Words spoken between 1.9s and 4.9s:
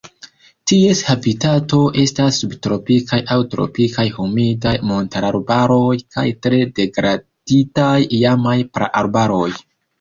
estas subtropikaj aŭ tropikaj humidaj